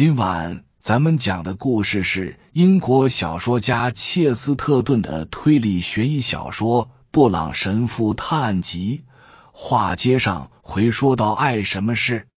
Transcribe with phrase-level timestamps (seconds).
[0.00, 9.04] 今晚咱们讲的故事是英国小说家切斯特顿的推理悬疑小说《布朗神父探案集》。
[9.52, 12.28] 话接上回说到爱什么事？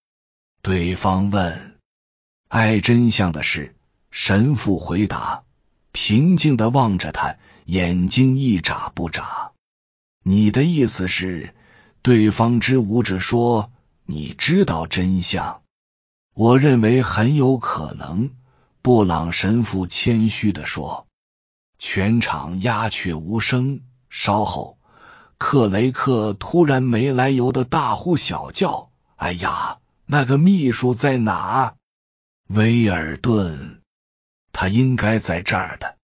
[0.62, 1.78] 对方问。
[2.50, 3.74] 爱真相的事。
[4.12, 5.44] 神父回答，
[5.94, 9.54] 平静的望着他，眼睛一眨不眨。
[10.22, 11.56] 你的意思是？
[12.02, 13.72] 对方支吾着说
[14.06, 15.62] ：“你知道真相。”
[16.36, 18.32] 我认为很有可能，
[18.82, 21.06] 布朗神父谦虚的说。
[21.78, 23.82] 全场鸦雀无声。
[24.10, 24.80] 稍后，
[25.38, 31.76] 克雷克突然没来由的大呼小叫：“哎呀，那个秘书在哪？
[32.48, 33.82] 威尔顿，
[34.52, 35.98] 他应该在这儿的。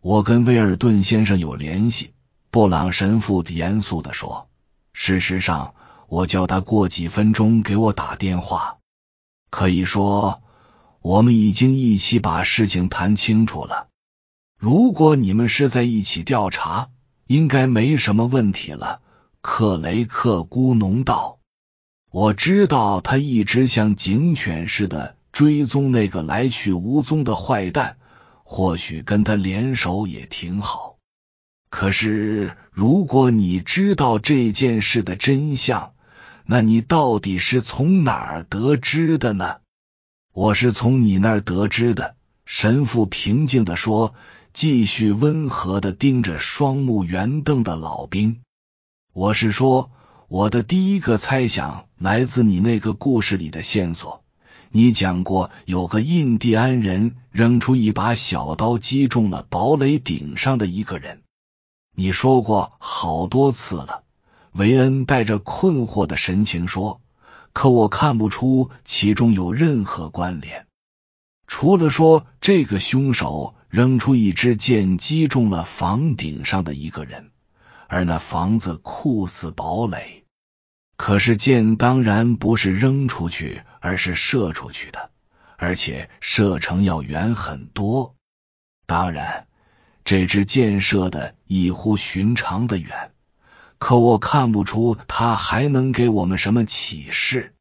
[0.00, 2.14] 我跟威尔顿先生有联系。”
[2.50, 4.48] 布朗神父严肃的说
[4.94, 5.74] ：“事实上，
[6.06, 8.77] 我叫他过几分钟给我打电话。”
[9.50, 10.42] 可以说，
[11.00, 13.88] 我们已经一起把事情谈清楚了。
[14.58, 16.90] 如果你们是在一起调查，
[17.26, 19.00] 应该没什么问题了。
[19.40, 21.38] 克雷克咕哝道
[22.10, 27.96] ：“我知道他一直像警犬似的追踪那个来去无踪的坏蛋，
[28.42, 30.96] 或许跟他联手也挺好。
[31.70, 35.92] 可是，如果你知道这件事的真相，”
[36.50, 39.58] 那你到底是从哪儿得知的呢？
[40.32, 42.16] 我是从你那儿得知的。
[42.46, 44.14] 神父平静的说，
[44.54, 48.40] 继续温和的盯着双目圆瞪的老兵。
[49.12, 49.90] 我是说，
[50.28, 54.24] 我的第一个猜想来自你那个故事里的线索。
[54.70, 61.20] 你讲过有个印第安人扔出一把小刀，击中了堡垒顶上的一个人。
[61.94, 64.04] 你说过好多次了。
[64.58, 67.00] 维恩带着困惑的神情说
[67.54, 70.66] ：“可我看不出其中有任何关联，
[71.46, 77.30] 除了说这个凶手扔出一支箭击中了房顶上的一个人，
[77.86, 80.24] 而那房子酷似堡垒。
[80.96, 85.12] 可是箭当然不是扔出去，而是射出去的，
[85.56, 88.16] 而且射程要远很多。
[88.86, 89.46] 当然，
[90.04, 93.12] 这支箭射的异乎寻常的远。”
[93.78, 97.54] 可我看不出他还能给我们什么启示。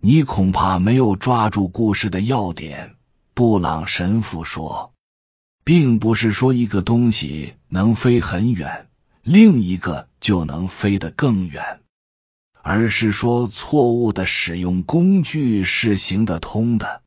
[0.00, 2.96] 你恐怕没有抓住故事的要点。
[3.32, 4.92] 布朗神父说，
[5.64, 8.88] 并不是说一个东西能飞很远，
[9.22, 11.80] 另一个就能飞得更远，
[12.62, 17.02] 而是说错误的使用工具是行得通的。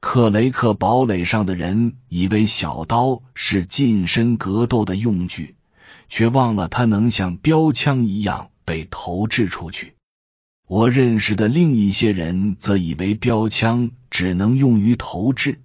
[0.00, 5.56] 克雷克堡垒上的人以为小刀是近身格斗的用具。
[6.10, 9.94] 却忘了，他能像标枪一样被投掷出去。
[10.66, 15.60] 我认识的另一些人则以为标枪只能用于投掷，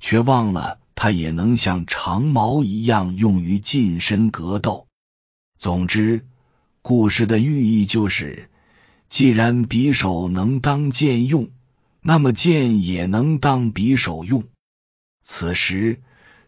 [0.00, 4.86] 却忘了它也能像长矛一样用于近身格斗。
[5.58, 6.26] 总之，
[6.80, 8.48] 故事的寓意就是：
[9.08, 11.50] 既然匕首能当剑用，
[12.00, 14.44] 那么剑也能当匕首用。
[15.22, 16.00] 此时，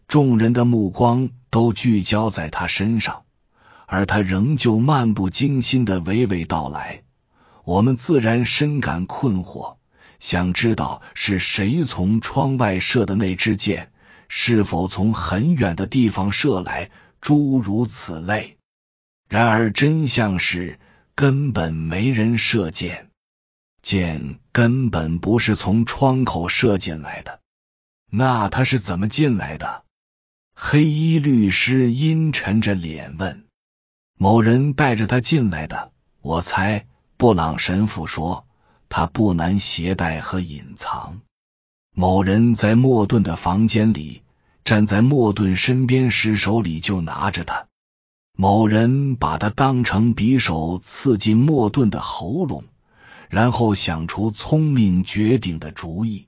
[0.07, 3.24] 众人的目光都聚焦在他身上。
[3.87, 7.03] 而他仍旧漫不经心的娓娓道来，
[7.63, 9.77] 我们自然深感困惑，
[10.19, 13.91] 想知道是谁从窗外射的那支箭，
[14.27, 16.89] 是否从很远的地方射来，
[17.21, 18.57] 诸如此类。
[19.27, 20.79] 然而真相是，
[21.15, 23.09] 根本没人射箭，
[23.81, 27.39] 箭根本不是从窗口射进来的。
[28.11, 29.83] 那他是怎么进来的？
[30.53, 33.45] 黑衣律师阴沉着脸问。
[34.17, 36.87] 某人带着他进来的，我猜。
[37.17, 38.45] 布朗神父说，
[38.89, 41.21] 他不难携带和隐藏。
[41.93, 44.21] 某人在莫顿的房间里，
[44.63, 47.67] 站在莫顿身边时，手里就拿着他。
[48.37, 52.63] 某人把他当成匕首刺进莫顿的喉咙，
[53.29, 56.27] 然后想出聪明绝顶的主意，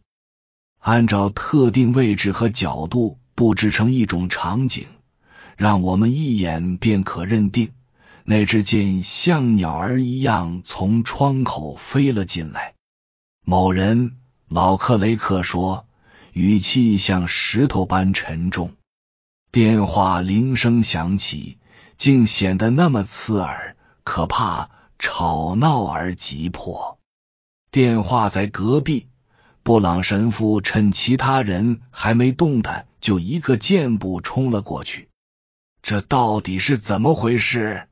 [0.79, 4.87] 按照特定位置和角度布置成一种场景，
[5.57, 7.71] 让我们一眼便可认定。
[8.29, 12.73] 那只箭像鸟儿一样从窗口飞了进来。
[13.45, 14.17] 某人
[14.49, 15.87] 老克雷克说，
[16.33, 18.73] 语气像石头般沉重。
[19.49, 21.57] 电话铃声响起，
[21.95, 26.99] 竟显得那么刺耳、可怕、吵闹而急迫。
[27.71, 29.07] 电话在隔壁。
[29.63, 35.07] 布朗神父趁其他人还没动弹，就一个箭步冲了过去。
[35.81, 37.87] 这到底是怎么回事？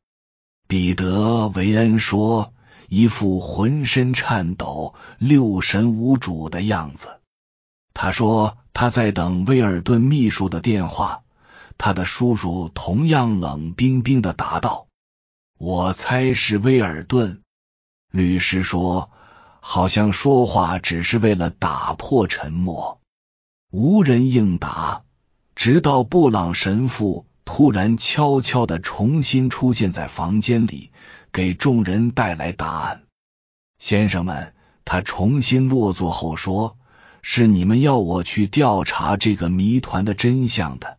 [0.67, 2.53] 彼得·维恩说
[2.89, 7.19] ：“一副浑身颤抖、六神无主的样子。”
[7.93, 11.21] 他说他在等威尔顿秘书的电话。
[11.77, 14.87] 他的叔叔同样冷冰冰的答道
[15.59, 17.41] ：“我猜是威尔顿。”
[18.11, 19.11] 律师说，
[19.59, 23.01] 好像说话只是为了打破沉默。
[23.71, 25.03] 无人应答，
[25.53, 27.25] 直到布朗神父
[27.57, 30.91] 突然悄悄的重新出现在房间里，
[31.31, 33.03] 给众人带来答案。
[33.79, 34.53] 先生们，
[34.83, 36.77] 他重新落座后说
[37.23, 40.97] ：“是你们要我去调查这个谜团的真相的。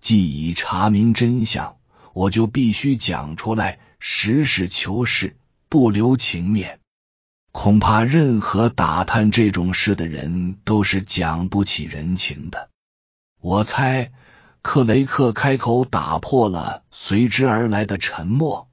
[0.00, 1.76] 既已查明真相，
[2.14, 5.36] 我就必须讲出来，实事求是，
[5.68, 6.80] 不留情面。
[7.52, 12.70] 恐怕任何打探这种事的人都是讲不起人情的。
[13.42, 14.10] 我猜，
[14.68, 18.68] 克雷克开口打破了随之而来的沉默。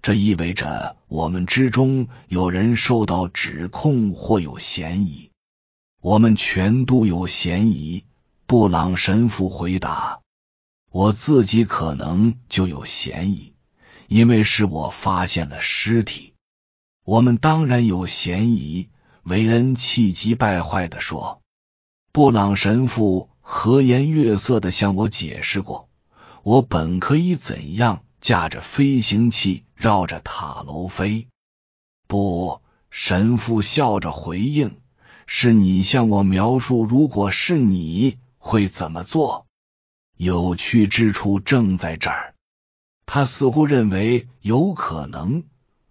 [0.00, 5.32] 这意味着我们之中有人受到指控或有嫌疑。
[6.00, 8.04] 我们全都有嫌疑。
[8.46, 10.20] 布朗神父回答。
[10.92, 13.52] 我自己可能就有嫌疑，
[14.06, 16.34] 因为是我发现了尸体。
[17.04, 18.90] 我们当然有嫌疑。
[19.24, 21.42] 韦恩气急败坏的说
[22.12, 25.90] ：“布朗神父和颜悦色的向我解释过，
[26.42, 31.28] 我本可以怎样驾着飞行器绕着塔楼飞。”
[32.08, 34.78] 不，神父笑着回应
[35.26, 39.46] ：“是你向我描述，如果是你会怎么做。”
[40.16, 42.34] 有趣之处正在这儿。
[43.04, 45.44] 他似乎认为有可能。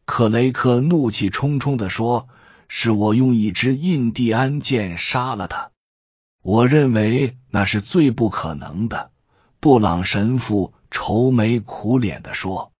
[0.05, 2.27] 克雷克怒气冲冲的说
[2.67, 5.70] ：“是我用一支印第安箭杀了他。”
[6.41, 9.11] 我认为那是最不可能的。
[9.59, 12.71] 布朗神父愁眉苦脸的说：“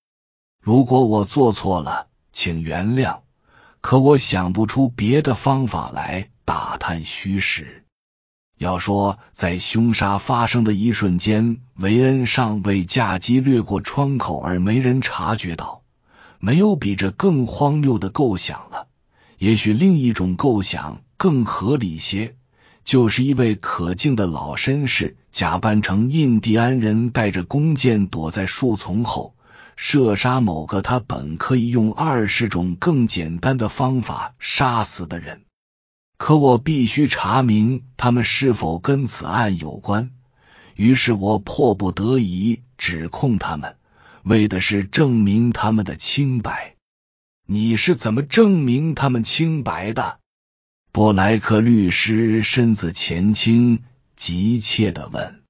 [0.60, 3.20] 如果我做错了，请原谅。
[3.82, 7.86] 可我想不出别的方法来打探虚实。”
[8.58, 15.82] 要说，在凶杀发生的一瞬间，维恩尚未驾机掠过窗口而没人察觉到，
[16.40, 18.88] 没有比这更荒谬的构想了。
[19.40, 22.36] 也许另一种构想更合理些，
[22.84, 29.36] 就是一位可敬的老绅士假扮成印第安人，带着弓箭躲在树丛后，
[29.76, 35.44] 射杀某个他本可以用二十种更简单的方法杀死的人。
[36.18, 40.12] 可我必须查明他们是否跟此案有关，
[40.76, 43.76] 于是我迫不得已指控他们，
[44.24, 46.76] 为的是证明他们的清白。
[47.48, 50.21] 你是怎么证明他们清白的？
[50.94, 53.80] 布莱克律师身子前倾，
[54.18, 55.42] 急切的问。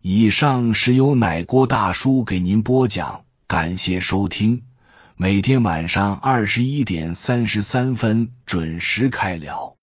[0.00, 4.62] 以上是由奶锅大叔给您播讲，感谢收听。
[5.16, 9.77] 每天晚上二十一点三十三分准时开聊。